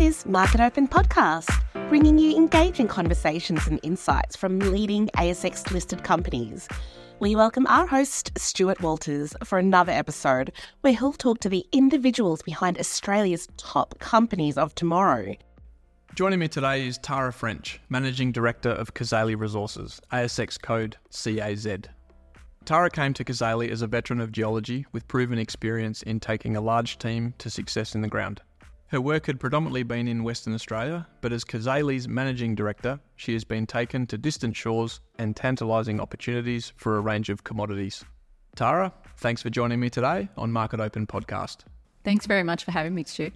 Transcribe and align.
This 0.00 0.20
is 0.20 0.24
Market 0.24 0.62
Open 0.62 0.88
Podcast, 0.88 1.50
bringing 1.90 2.16
you 2.18 2.34
engaging 2.34 2.88
conversations 2.88 3.66
and 3.66 3.78
insights 3.82 4.34
from 4.34 4.58
leading 4.58 5.08
ASX 5.08 5.70
listed 5.72 6.04
companies. 6.04 6.66
We 7.18 7.36
welcome 7.36 7.66
our 7.66 7.86
host, 7.86 8.32
Stuart 8.38 8.80
Walters, 8.80 9.34
for 9.44 9.58
another 9.58 9.92
episode 9.92 10.52
where 10.80 10.94
he'll 10.94 11.12
talk 11.12 11.40
to 11.40 11.50
the 11.50 11.66
individuals 11.72 12.40
behind 12.40 12.78
Australia's 12.78 13.46
top 13.58 13.98
companies 13.98 14.56
of 14.56 14.74
tomorrow. 14.74 15.34
Joining 16.14 16.38
me 16.38 16.48
today 16.48 16.86
is 16.86 16.96
Tara 16.96 17.30
French, 17.30 17.78
Managing 17.90 18.32
Director 18.32 18.70
of 18.70 18.94
Cazaly 18.94 19.38
Resources, 19.38 20.00
ASX 20.10 20.58
code 20.62 20.96
CAZ. 21.10 21.88
Tara 22.64 22.88
came 22.88 23.12
to 23.12 23.22
Cazaly 23.22 23.68
as 23.68 23.82
a 23.82 23.86
veteran 23.86 24.22
of 24.22 24.32
geology 24.32 24.86
with 24.92 25.06
proven 25.08 25.38
experience 25.38 26.00
in 26.02 26.20
taking 26.20 26.56
a 26.56 26.62
large 26.62 26.96
team 26.96 27.34
to 27.36 27.50
success 27.50 27.94
in 27.94 28.00
the 28.00 28.08
ground. 28.08 28.40
Her 28.90 29.00
work 29.00 29.26
had 29.26 29.38
predominantly 29.38 29.84
been 29.84 30.08
in 30.08 30.24
Western 30.24 30.52
Australia, 30.52 31.06
but 31.20 31.32
as 31.32 31.44
Cazaly's 31.44 32.08
managing 32.08 32.56
director, 32.56 32.98
she 33.14 33.32
has 33.34 33.44
been 33.44 33.64
taken 33.64 34.04
to 34.08 34.18
distant 34.18 34.56
shores 34.56 35.00
and 35.16 35.36
tantalising 35.36 36.00
opportunities 36.00 36.72
for 36.76 36.96
a 36.96 37.00
range 37.00 37.28
of 37.28 37.44
commodities. 37.44 38.04
Tara, 38.56 38.92
thanks 39.18 39.42
for 39.42 39.48
joining 39.48 39.78
me 39.78 39.90
today 39.90 40.28
on 40.36 40.50
Market 40.50 40.80
Open 40.80 41.06
Podcast. 41.06 41.58
Thanks 42.02 42.26
very 42.26 42.42
much 42.42 42.64
for 42.64 42.72
having 42.72 42.96
me, 42.96 43.04
Stu. 43.04 43.30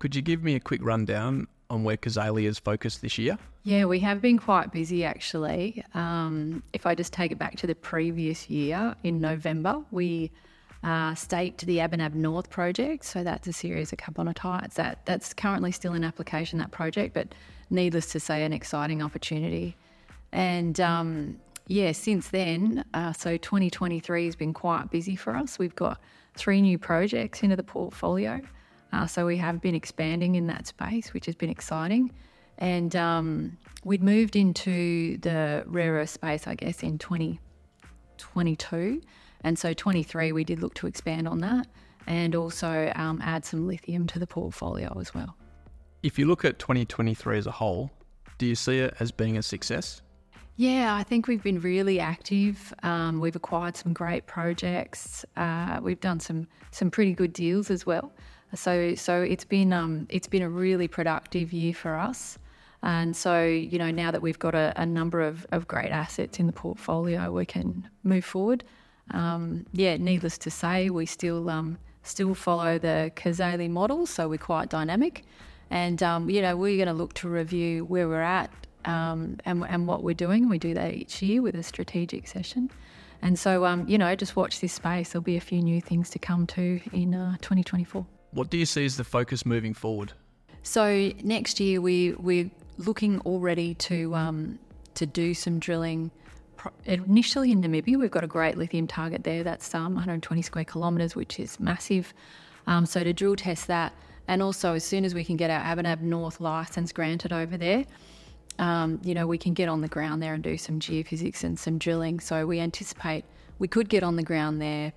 Could 0.00 0.16
you 0.16 0.22
give 0.22 0.42
me 0.42 0.56
a 0.56 0.60
quick 0.60 0.80
rundown 0.82 1.46
on 1.70 1.84
where 1.84 1.96
Cazaly 1.96 2.48
is 2.48 2.58
focused 2.58 3.00
this 3.00 3.16
year? 3.16 3.38
Yeah, 3.62 3.84
we 3.84 4.00
have 4.00 4.20
been 4.20 4.38
quite 4.38 4.72
busy 4.72 5.04
actually. 5.04 5.84
Um, 5.94 6.64
if 6.72 6.84
I 6.84 6.96
just 6.96 7.12
take 7.12 7.30
it 7.30 7.38
back 7.38 7.54
to 7.58 7.68
the 7.68 7.76
previous 7.76 8.50
year, 8.50 8.96
in 9.04 9.20
November, 9.20 9.84
we 9.92 10.32
uh, 10.82 11.14
to 11.14 11.66
the 11.66 11.78
Abinab 11.78 12.14
North 12.14 12.50
project. 12.50 13.04
So 13.04 13.22
that's 13.22 13.46
a 13.46 13.52
series 13.52 13.92
of 13.92 13.98
carbonatites 13.98 14.74
that 14.74 15.04
that's 15.04 15.34
currently 15.34 15.72
still 15.72 15.94
in 15.94 16.04
application 16.04 16.58
that 16.58 16.70
project, 16.70 17.14
but 17.14 17.34
needless 17.70 18.12
to 18.12 18.20
say, 18.20 18.44
an 18.44 18.52
exciting 18.52 19.02
opportunity. 19.02 19.76
And 20.32 20.78
um, 20.80 21.38
yeah, 21.66 21.92
since 21.92 22.28
then, 22.28 22.84
uh, 22.94 23.12
so 23.12 23.36
2023 23.36 24.24
has 24.24 24.36
been 24.36 24.52
quite 24.52 24.90
busy 24.90 25.16
for 25.16 25.36
us. 25.36 25.58
We've 25.58 25.74
got 25.74 26.00
three 26.34 26.62
new 26.62 26.78
projects 26.78 27.42
into 27.42 27.56
the 27.56 27.62
portfolio. 27.62 28.40
Uh, 28.92 29.06
so 29.06 29.26
we 29.26 29.36
have 29.36 29.60
been 29.60 29.74
expanding 29.74 30.34
in 30.34 30.46
that 30.48 30.66
space, 30.66 31.12
which 31.12 31.26
has 31.26 31.36
been 31.36 31.50
exciting. 31.50 32.10
And 32.58 32.96
um, 32.96 33.56
we'd 33.84 34.02
moved 34.02 34.36
into 34.36 35.16
the 35.18 35.64
rare 35.66 35.94
earth 35.94 36.10
space, 36.10 36.46
I 36.46 36.54
guess, 36.54 36.82
in 36.82 36.98
2022. 36.98 39.00
And 39.42 39.58
so 39.58 39.72
23, 39.72 40.32
we 40.32 40.44
did 40.44 40.60
look 40.60 40.74
to 40.74 40.86
expand 40.86 41.26
on 41.28 41.38
that 41.40 41.66
and 42.06 42.34
also 42.34 42.92
um, 42.96 43.20
add 43.22 43.44
some 43.44 43.66
lithium 43.66 44.06
to 44.08 44.18
the 44.18 44.26
portfolio 44.26 44.96
as 44.98 45.14
well. 45.14 45.36
If 46.02 46.18
you 46.18 46.26
look 46.26 46.44
at 46.44 46.58
2023 46.58 47.38
as 47.38 47.46
a 47.46 47.50
whole, 47.50 47.90
do 48.38 48.46
you 48.46 48.54
see 48.54 48.78
it 48.78 48.94
as 49.00 49.12
being 49.12 49.36
a 49.36 49.42
success? 49.42 50.02
Yeah, 50.56 50.94
I 50.94 51.02
think 51.02 51.26
we've 51.26 51.42
been 51.42 51.60
really 51.60 52.00
active. 52.00 52.74
Um, 52.82 53.20
we've 53.20 53.36
acquired 53.36 53.76
some 53.76 53.92
great 53.92 54.26
projects. 54.26 55.24
Uh, 55.36 55.80
we've 55.82 56.00
done 56.00 56.20
some 56.20 56.46
some 56.70 56.90
pretty 56.90 57.14
good 57.14 57.32
deals 57.32 57.70
as 57.70 57.86
well. 57.86 58.12
So 58.54 58.94
so 58.94 59.22
it's 59.22 59.44
been 59.44 59.72
um, 59.72 60.06
it's 60.10 60.26
been 60.26 60.42
a 60.42 60.50
really 60.50 60.88
productive 60.88 61.52
year 61.52 61.72
for 61.72 61.94
us. 61.94 62.38
And 62.82 63.14
so, 63.14 63.44
you 63.44 63.78
know, 63.78 63.90
now 63.90 64.10
that 64.10 64.22
we've 64.22 64.38
got 64.38 64.54
a, 64.54 64.72
a 64.76 64.86
number 64.86 65.20
of, 65.20 65.46
of 65.52 65.68
great 65.68 65.90
assets 65.90 66.38
in 66.38 66.46
the 66.46 66.52
portfolio, 66.52 67.30
we 67.30 67.44
can 67.44 67.88
move 68.04 68.24
forward. 68.24 68.64
Um, 69.12 69.66
yeah, 69.72 69.96
needless 69.96 70.38
to 70.38 70.50
say, 70.50 70.90
we 70.90 71.06
still 71.06 71.50
um, 71.50 71.78
still 72.02 72.34
follow 72.34 72.78
the 72.78 73.12
Cazaly 73.16 73.68
model, 73.68 74.06
so 74.06 74.28
we're 74.28 74.38
quite 74.38 74.68
dynamic. 74.68 75.24
And, 75.70 76.02
um, 76.02 76.28
you 76.28 76.42
know, 76.42 76.56
we're 76.56 76.76
going 76.76 76.88
to 76.88 77.00
look 77.00 77.14
to 77.14 77.28
review 77.28 77.84
where 77.84 78.08
we're 78.08 78.20
at 78.20 78.50
um, 78.84 79.38
and, 79.44 79.64
and 79.68 79.86
what 79.86 80.02
we're 80.02 80.14
doing. 80.14 80.48
We 80.48 80.58
do 80.58 80.74
that 80.74 80.94
each 80.94 81.22
year 81.22 81.42
with 81.42 81.54
a 81.54 81.62
strategic 81.62 82.26
session. 82.26 82.70
And 83.22 83.38
so, 83.38 83.64
um, 83.64 83.86
you 83.86 83.98
know, 83.98 84.14
just 84.16 84.34
watch 84.34 84.60
this 84.60 84.72
space. 84.72 85.12
There'll 85.12 85.22
be 85.22 85.36
a 85.36 85.40
few 85.40 85.62
new 85.62 85.80
things 85.80 86.10
to 86.10 86.18
come 86.18 86.46
to 86.48 86.80
in 86.92 87.14
uh, 87.14 87.36
2024. 87.36 88.04
What 88.32 88.50
do 88.50 88.56
you 88.56 88.66
see 88.66 88.84
as 88.84 88.96
the 88.96 89.04
focus 89.04 89.44
moving 89.44 89.74
forward? 89.74 90.12
So 90.62 91.12
next 91.22 91.58
year 91.60 91.80
we 91.80 92.12
we're 92.12 92.50
looking 92.78 93.20
already 93.20 93.74
to 93.74 94.14
um, 94.14 94.58
to 94.94 95.06
do 95.06 95.34
some 95.34 95.58
drilling. 95.58 96.10
Initially 96.84 97.52
in 97.52 97.62
Namibia, 97.62 97.98
we've 97.98 98.10
got 98.10 98.24
a 98.24 98.28
great 98.28 98.56
lithium 98.56 98.86
target 98.86 99.24
there. 99.24 99.42
That's 99.42 99.74
um, 99.74 99.94
120 99.94 100.42
square 100.42 100.64
kilometres, 100.64 101.16
which 101.16 101.38
is 101.38 101.58
massive. 101.60 102.12
Um, 102.66 102.86
so 102.86 103.02
to 103.02 103.12
drill 103.12 103.36
test 103.36 103.66
that, 103.68 103.92
and 104.28 104.42
also 104.42 104.74
as 104.74 104.84
soon 104.84 105.04
as 105.04 105.14
we 105.14 105.24
can 105.24 105.36
get 105.36 105.50
our 105.50 105.60
Abinab 105.60 106.00
North 106.00 106.40
license 106.40 106.92
granted 106.92 107.32
over 107.32 107.56
there, 107.56 107.84
um, 108.58 109.00
you 109.02 109.14
know, 109.14 109.26
we 109.26 109.38
can 109.38 109.54
get 109.54 109.68
on 109.68 109.80
the 109.80 109.88
ground 109.88 110.22
there 110.22 110.34
and 110.34 110.42
do 110.42 110.58
some 110.58 110.78
geophysics 110.78 111.44
and 111.44 111.58
some 111.58 111.78
drilling. 111.78 112.20
So 112.20 112.46
we 112.46 112.60
anticipate 112.60 113.24
we 113.58 113.68
could 113.68 113.88
get 113.88 114.02
on 114.02 114.16
the 114.16 114.22
ground 114.22 114.60
there 114.60 114.92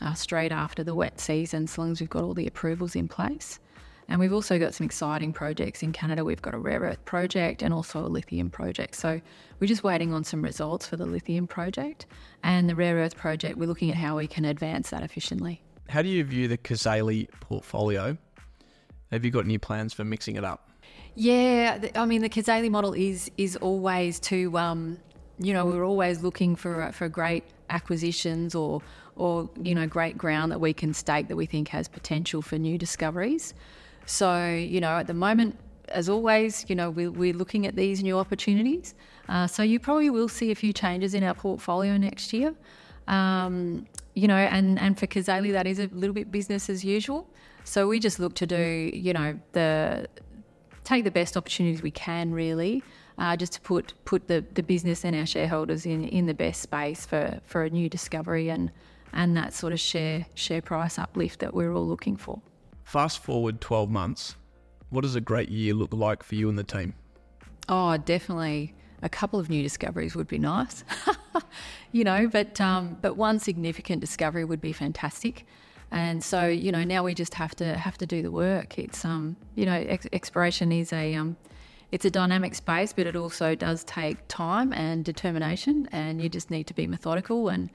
uh, 0.00 0.14
straight 0.14 0.52
after 0.52 0.82
the 0.82 0.94
wet 0.94 1.20
season, 1.20 1.64
as 1.64 1.78
long 1.78 1.92
as 1.92 2.00
we've 2.00 2.10
got 2.10 2.24
all 2.24 2.34
the 2.34 2.46
approvals 2.46 2.96
in 2.96 3.08
place. 3.08 3.58
And 4.08 4.20
we've 4.20 4.32
also 4.32 4.58
got 4.58 4.74
some 4.74 4.84
exciting 4.84 5.32
projects 5.32 5.82
in 5.82 5.92
Canada. 5.92 6.24
We've 6.24 6.42
got 6.42 6.54
a 6.54 6.58
rare 6.58 6.80
earth 6.80 7.04
project 7.04 7.62
and 7.62 7.72
also 7.72 8.00
a 8.04 8.08
lithium 8.08 8.50
project. 8.50 8.94
So 8.96 9.20
we're 9.60 9.66
just 9.66 9.82
waiting 9.82 10.12
on 10.12 10.24
some 10.24 10.42
results 10.42 10.86
for 10.86 10.96
the 10.96 11.06
lithium 11.06 11.46
project. 11.46 12.06
And 12.42 12.68
the 12.68 12.74
rare 12.74 12.96
earth 12.96 13.16
project, 13.16 13.56
we're 13.56 13.66
looking 13.66 13.90
at 13.90 13.96
how 13.96 14.16
we 14.16 14.26
can 14.26 14.44
advance 14.44 14.90
that 14.90 15.02
efficiently. 15.02 15.62
How 15.88 16.02
do 16.02 16.08
you 16.08 16.24
view 16.24 16.48
the 16.48 16.58
Cazaly 16.58 17.28
portfolio? 17.40 18.16
Have 19.10 19.24
you 19.24 19.30
got 19.30 19.44
any 19.44 19.58
plans 19.58 19.94
for 19.94 20.04
mixing 20.04 20.36
it 20.36 20.44
up? 20.44 20.70
Yeah, 21.14 21.78
I 21.94 22.06
mean 22.06 22.22
the 22.22 22.28
Cazaly 22.28 22.70
model 22.70 22.92
is 22.92 23.30
is 23.36 23.56
always 23.56 24.18
to, 24.20 24.56
um, 24.58 24.98
you 25.38 25.52
know, 25.52 25.64
we're 25.64 25.84
always 25.84 26.22
looking 26.22 26.56
for 26.56 26.90
for 26.92 27.08
great 27.08 27.44
acquisitions 27.70 28.54
or 28.54 28.82
or 29.16 29.48
you 29.62 29.74
know 29.74 29.86
great 29.86 30.18
ground 30.18 30.50
that 30.52 30.60
we 30.60 30.72
can 30.72 30.92
stake 30.92 31.28
that 31.28 31.36
we 31.36 31.46
think 31.46 31.68
has 31.68 31.88
potential 31.88 32.42
for 32.42 32.58
new 32.58 32.76
discoveries. 32.76 33.54
So, 34.06 34.48
you 34.48 34.80
know, 34.80 34.98
at 34.98 35.06
the 35.06 35.14
moment, 35.14 35.58
as 35.88 36.08
always, 36.08 36.64
you 36.68 36.74
know, 36.74 36.90
we, 36.90 37.08
we're 37.08 37.34
looking 37.34 37.66
at 37.66 37.76
these 37.76 38.02
new 38.02 38.18
opportunities. 38.18 38.94
Uh, 39.28 39.46
so 39.46 39.62
you 39.62 39.78
probably 39.78 40.10
will 40.10 40.28
see 40.28 40.50
a 40.50 40.54
few 40.54 40.72
changes 40.72 41.14
in 41.14 41.22
our 41.22 41.34
portfolio 41.34 41.96
next 41.96 42.32
year. 42.32 42.54
Um, 43.08 43.86
you 44.14 44.28
know, 44.28 44.36
and, 44.36 44.78
and 44.78 44.98
for 44.98 45.06
Cazaly, 45.06 45.52
that 45.52 45.66
is 45.66 45.78
a 45.78 45.88
little 45.92 46.14
bit 46.14 46.30
business 46.30 46.70
as 46.70 46.84
usual. 46.84 47.28
So 47.64 47.88
we 47.88 47.98
just 47.98 48.20
look 48.20 48.34
to 48.36 48.46
do, 48.46 48.90
you 48.92 49.12
know, 49.12 49.38
the 49.52 50.06
take 50.84 51.04
the 51.04 51.10
best 51.10 51.36
opportunities 51.36 51.82
we 51.82 51.90
can, 51.90 52.32
really, 52.32 52.82
uh, 53.16 53.36
just 53.36 53.54
to 53.54 53.60
put 53.62 53.94
put 54.04 54.28
the, 54.28 54.44
the 54.52 54.62
business 54.62 55.04
and 55.04 55.16
our 55.16 55.26
shareholders 55.26 55.86
in, 55.86 56.04
in 56.04 56.26
the 56.26 56.34
best 56.34 56.60
space 56.60 57.06
for, 57.06 57.40
for 57.46 57.64
a 57.64 57.70
new 57.70 57.88
discovery 57.88 58.50
and 58.50 58.70
and 59.14 59.36
that 59.36 59.54
sort 59.54 59.72
of 59.72 59.80
share 59.80 60.26
share 60.34 60.60
price 60.60 60.98
uplift 60.98 61.40
that 61.40 61.54
we're 61.54 61.72
all 61.72 61.86
looking 61.86 62.16
for. 62.16 62.40
Fast 62.84 63.18
forward 63.18 63.60
12 63.60 63.90
months, 63.90 64.36
what 64.90 65.00
does 65.00 65.16
a 65.16 65.20
great 65.20 65.48
year 65.48 65.74
look 65.74 65.92
like 65.92 66.22
for 66.22 66.36
you 66.36 66.48
and 66.48 66.58
the 66.58 66.62
team? 66.64 66.94
Oh, 67.68 67.96
definitely 67.96 68.74
a 69.02 69.08
couple 69.08 69.38
of 69.38 69.50
new 69.50 69.62
discoveries 69.62 70.14
would 70.14 70.28
be 70.28 70.38
nice. 70.38 70.84
you 71.92 72.04
know, 72.04 72.28
but 72.28 72.60
um, 72.60 72.96
but 73.00 73.16
one 73.16 73.38
significant 73.38 74.00
discovery 74.00 74.44
would 74.44 74.60
be 74.60 74.72
fantastic. 74.72 75.46
And 75.90 76.24
so, 76.24 76.46
you 76.46 76.72
know, 76.72 76.82
now 76.82 77.04
we 77.04 77.14
just 77.14 77.34
have 77.34 77.54
to 77.56 77.74
have 77.74 77.98
to 77.98 78.06
do 78.06 78.22
the 78.22 78.30
work. 78.30 78.78
It's 78.78 79.04
um, 79.04 79.36
you 79.54 79.66
know, 79.66 79.74
ex- 79.74 80.06
exploration 80.12 80.72
is 80.72 80.92
a 80.92 81.14
um, 81.14 81.36
it's 81.92 82.04
a 82.04 82.10
dynamic 82.10 82.54
space, 82.54 82.92
but 82.92 83.06
it 83.06 83.16
also 83.16 83.54
does 83.54 83.84
take 83.84 84.16
time 84.28 84.72
and 84.72 85.04
determination, 85.04 85.88
and 85.92 86.20
you 86.20 86.28
just 86.28 86.50
need 86.50 86.66
to 86.66 86.74
be 86.74 86.86
methodical 86.86 87.48
and 87.48 87.70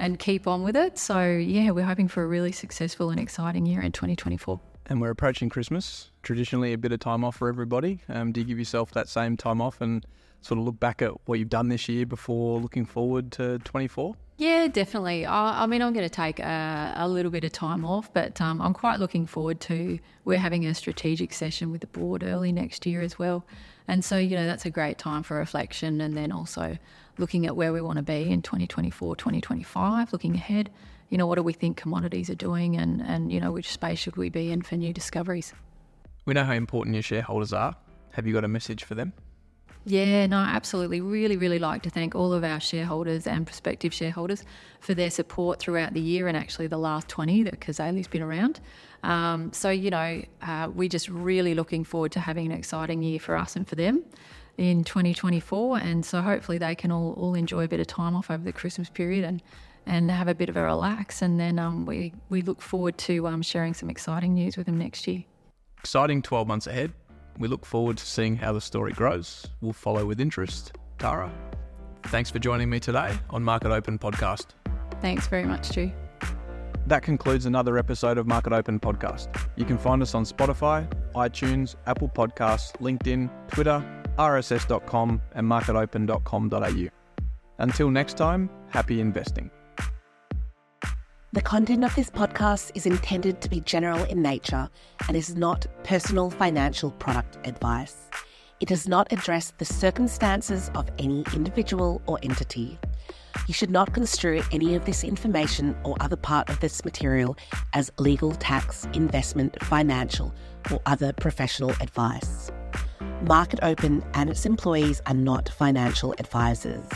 and 0.00 0.18
keep 0.18 0.46
on 0.46 0.62
with 0.62 0.76
it. 0.76 0.98
So, 0.98 1.24
yeah, 1.24 1.70
we're 1.70 1.84
hoping 1.84 2.08
for 2.08 2.22
a 2.22 2.26
really 2.26 2.52
successful 2.52 3.10
and 3.10 3.20
exciting 3.20 3.66
year 3.66 3.82
in 3.82 3.92
2024. 3.92 4.58
And 4.86 5.00
we're 5.00 5.10
approaching 5.10 5.48
Christmas, 5.48 6.10
traditionally 6.22 6.72
a 6.72 6.78
bit 6.78 6.90
of 6.90 6.98
time 6.98 7.22
off 7.22 7.36
for 7.36 7.48
everybody. 7.48 8.00
Um, 8.08 8.32
do 8.32 8.40
you 8.40 8.46
give 8.46 8.58
yourself 8.58 8.90
that 8.92 9.08
same 9.08 9.36
time 9.36 9.60
off 9.60 9.80
and 9.80 10.04
sort 10.40 10.58
of 10.58 10.64
look 10.64 10.80
back 10.80 11.02
at 11.02 11.12
what 11.26 11.38
you've 11.38 11.50
done 11.50 11.68
this 11.68 11.88
year 11.88 12.06
before 12.06 12.58
looking 12.58 12.86
forward 12.86 13.30
to 13.32 13.58
24? 13.60 14.16
Yeah, 14.38 14.68
definitely. 14.68 15.26
I, 15.26 15.64
I 15.64 15.66
mean, 15.66 15.82
I'm 15.82 15.92
going 15.92 16.08
to 16.08 16.08
take 16.08 16.40
a, 16.40 16.94
a, 16.96 17.06
little 17.06 17.30
bit 17.30 17.44
of 17.44 17.52
time 17.52 17.84
off, 17.84 18.10
but 18.14 18.40
um, 18.40 18.62
I'm 18.62 18.72
quite 18.72 18.98
looking 18.98 19.26
forward 19.26 19.60
to. 19.60 19.98
We're 20.24 20.38
having 20.38 20.64
a 20.64 20.74
strategic 20.74 21.34
session 21.34 21.70
with 21.70 21.82
the 21.82 21.86
board 21.88 22.24
early 22.24 22.50
next 22.50 22.86
year 22.86 23.02
as 23.02 23.18
well. 23.18 23.44
And 23.86 24.02
so, 24.02 24.16
you 24.16 24.36
know, 24.36 24.46
that's 24.46 24.64
a 24.64 24.70
great 24.70 24.96
time 24.96 25.22
for 25.22 25.36
reflection 25.36 26.00
and 26.00 26.16
then 26.16 26.32
also 26.32 26.78
looking 27.20 27.46
at 27.46 27.54
where 27.54 27.72
we 27.72 27.80
want 27.80 27.98
to 27.98 28.02
be 28.02 28.30
in 28.30 28.42
2024, 28.42 29.14
2025, 29.14 30.12
looking 30.12 30.34
ahead. 30.34 30.70
You 31.10 31.18
know, 31.18 31.26
what 31.26 31.36
do 31.36 31.42
we 31.42 31.52
think 31.52 31.76
commodities 31.76 32.30
are 32.30 32.34
doing 32.34 32.76
and, 32.76 33.02
and 33.02 33.30
you 33.30 33.40
know, 33.40 33.52
which 33.52 33.70
space 33.70 33.98
should 33.98 34.16
we 34.16 34.30
be 34.30 34.50
in 34.50 34.62
for 34.62 34.76
new 34.76 34.92
discoveries? 34.92 35.52
We 36.24 36.34
know 36.34 36.44
how 36.44 36.54
important 36.54 36.94
your 36.94 37.02
shareholders 37.02 37.52
are. 37.52 37.76
Have 38.12 38.26
you 38.26 38.32
got 38.32 38.44
a 38.44 38.48
message 38.48 38.84
for 38.84 38.94
them? 38.94 39.12
Yeah, 39.86 40.26
no, 40.26 40.36
absolutely. 40.36 41.00
Really, 41.00 41.36
really 41.36 41.58
like 41.58 41.82
to 41.82 41.90
thank 41.90 42.14
all 42.14 42.34
of 42.34 42.44
our 42.44 42.60
shareholders 42.60 43.26
and 43.26 43.46
prospective 43.46 43.94
shareholders 43.94 44.44
for 44.80 44.92
their 44.92 45.10
support 45.10 45.58
throughout 45.58 45.94
the 45.94 46.00
year 46.00 46.28
and 46.28 46.36
actually 46.36 46.66
the 46.66 46.78
last 46.78 47.08
20 47.08 47.44
that 47.44 47.60
Cazaly's 47.60 48.06
been 48.06 48.20
around. 48.20 48.60
Um, 49.02 49.52
so, 49.54 49.70
you 49.70 49.88
know, 49.90 50.22
uh, 50.42 50.68
we're 50.74 50.90
just 50.90 51.08
really 51.08 51.54
looking 51.54 51.84
forward 51.84 52.12
to 52.12 52.20
having 52.20 52.46
an 52.46 52.52
exciting 52.52 53.02
year 53.02 53.18
for 53.18 53.36
us 53.36 53.56
and 53.56 53.66
for 53.66 53.74
them 53.74 54.04
in 54.58 54.84
2024. 54.84 55.78
And 55.78 56.04
so 56.04 56.20
hopefully 56.20 56.58
they 56.58 56.74
can 56.74 56.90
all, 56.90 57.14
all 57.14 57.34
enjoy 57.34 57.64
a 57.64 57.68
bit 57.68 57.80
of 57.80 57.86
time 57.86 58.14
off 58.14 58.30
over 58.30 58.42
the 58.42 58.52
Christmas 58.52 58.88
period 58.90 59.24
and, 59.24 59.42
and 59.86 60.10
have 60.10 60.28
a 60.28 60.34
bit 60.34 60.48
of 60.48 60.56
a 60.56 60.62
relax. 60.62 61.22
And 61.22 61.38
then 61.38 61.58
um, 61.58 61.86
we, 61.86 62.12
we 62.28 62.42
look 62.42 62.62
forward 62.62 62.98
to 62.98 63.26
um, 63.26 63.42
sharing 63.42 63.74
some 63.74 63.90
exciting 63.90 64.34
news 64.34 64.56
with 64.56 64.66
them 64.66 64.78
next 64.78 65.06
year. 65.06 65.24
Exciting 65.78 66.22
12 66.22 66.46
months 66.46 66.66
ahead. 66.66 66.92
We 67.38 67.48
look 67.48 67.64
forward 67.64 67.96
to 67.96 68.04
seeing 68.04 68.36
how 68.36 68.52
the 68.52 68.60
story 68.60 68.92
grows. 68.92 69.46
We'll 69.60 69.72
follow 69.72 70.04
with 70.04 70.20
interest. 70.20 70.76
Tara, 70.98 71.32
thanks 72.04 72.30
for 72.30 72.38
joining 72.38 72.68
me 72.68 72.80
today 72.80 73.16
on 73.30 73.42
Market 73.42 73.72
Open 73.72 73.98
Podcast. 73.98 74.48
Thanks 75.00 75.26
very 75.26 75.44
much, 75.44 75.66
Stu. 75.66 75.90
That 76.86 77.02
concludes 77.02 77.46
another 77.46 77.78
episode 77.78 78.18
of 78.18 78.26
Market 78.26 78.52
Open 78.52 78.80
Podcast. 78.80 79.28
You 79.56 79.64
can 79.64 79.78
find 79.78 80.02
us 80.02 80.14
on 80.14 80.24
Spotify, 80.24 80.90
iTunes, 81.14 81.76
Apple 81.86 82.08
Podcasts, 82.08 82.72
LinkedIn, 82.78 83.30
Twitter, 83.48 83.99
rss.com, 84.20 85.20
and 85.34 85.46
marketopen.com.au. 85.46 86.88
Until 87.58 87.90
next 87.90 88.16
time, 88.16 88.50
happy 88.68 89.00
investing. 89.00 89.50
The 91.32 91.40
content 91.40 91.84
of 91.84 91.94
this 91.94 92.10
podcast 92.10 92.72
is 92.74 92.86
intended 92.86 93.40
to 93.40 93.48
be 93.48 93.60
general 93.60 94.02
in 94.04 94.20
nature 94.20 94.68
and 95.06 95.16
is 95.16 95.36
not 95.36 95.66
personal 95.84 96.28
financial 96.28 96.90
product 96.90 97.38
advice. 97.46 98.08
It 98.58 98.68
does 98.68 98.88
not 98.88 99.12
address 99.12 99.52
the 99.56 99.64
circumstances 99.64 100.70
of 100.74 100.90
any 100.98 101.24
individual 101.34 102.02
or 102.06 102.18
entity. 102.22 102.78
You 103.46 103.54
should 103.54 103.70
not 103.70 103.94
construe 103.94 104.42
any 104.50 104.74
of 104.74 104.84
this 104.84 105.04
information 105.04 105.76
or 105.84 105.96
other 106.00 106.16
part 106.16 106.50
of 106.50 106.58
this 106.58 106.84
material 106.84 107.36
as 107.74 107.92
legal, 107.98 108.32
tax, 108.32 108.88
investment, 108.92 109.56
financial, 109.62 110.34
or 110.70 110.80
other 110.84 111.12
professional 111.12 111.70
advice. 111.80 112.50
Market 113.22 113.60
Open 113.62 114.02
and 114.14 114.30
its 114.30 114.46
employees 114.46 115.02
are 115.06 115.14
not 115.14 115.50
financial 115.50 116.14
advisors. 116.18 116.86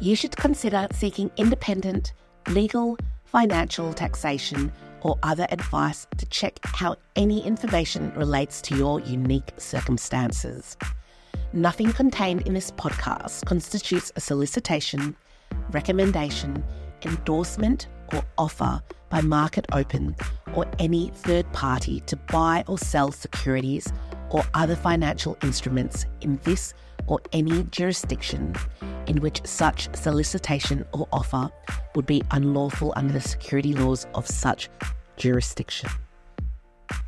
You 0.00 0.16
should 0.16 0.36
consider 0.36 0.88
seeking 0.92 1.30
independent, 1.36 2.14
legal, 2.48 2.98
financial, 3.24 3.92
taxation, 3.92 4.72
or 5.02 5.18
other 5.22 5.46
advice 5.50 6.06
to 6.18 6.26
check 6.26 6.58
how 6.64 6.96
any 7.14 7.44
information 7.46 8.12
relates 8.16 8.60
to 8.62 8.76
your 8.76 9.00
unique 9.00 9.52
circumstances. 9.56 10.76
Nothing 11.52 11.92
contained 11.92 12.42
in 12.42 12.54
this 12.54 12.72
podcast 12.72 13.44
constitutes 13.46 14.10
a 14.16 14.20
solicitation, 14.20 15.14
recommendation, 15.70 16.64
endorsement, 17.04 17.86
or 18.12 18.24
offer 18.36 18.82
by 19.10 19.20
Market 19.20 19.66
Open 19.72 20.16
or 20.54 20.66
any 20.78 21.10
third 21.14 21.50
party 21.52 22.00
to 22.00 22.16
buy 22.16 22.64
or 22.66 22.78
sell 22.78 23.12
securities 23.12 23.92
or 24.32 24.42
other 24.54 24.74
financial 24.74 25.36
instruments 25.42 26.06
in 26.22 26.40
this 26.42 26.74
or 27.06 27.20
any 27.32 27.64
jurisdiction 27.64 28.54
in 29.06 29.20
which 29.20 29.40
such 29.44 29.94
solicitation 29.94 30.84
or 30.92 31.06
offer 31.12 31.50
would 31.94 32.06
be 32.06 32.22
unlawful 32.30 32.92
under 32.96 33.12
the 33.12 33.20
security 33.20 33.74
laws 33.74 34.06
of 34.14 34.26
such 34.26 34.68
jurisdiction. 35.16 35.90